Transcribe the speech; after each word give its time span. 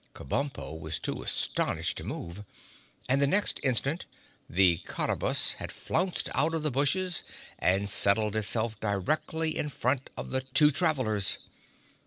Kabumpo 0.15 0.79
was 0.79 0.97
too 0.97 1.21
astonished 1.21 1.95
to 1.99 2.03
move, 2.03 2.43
and 3.07 3.21
the 3.21 3.27
next 3.27 3.59
instant 3.61 4.07
the 4.49 4.79
Cottabus 4.79 5.53
had 5.59 5.71
flounced 5.71 6.27
out 6.33 6.55
of 6.55 6.63
the 6.63 6.71
bushes 6.71 7.21
and 7.59 7.87
settled 7.87 8.35
itself 8.35 8.79
directly 8.79 9.55
in 9.55 9.69
front 9.69 10.09
of 10.17 10.31
the 10.31 10.41
two 10.41 10.71
travelers. 10.71 11.37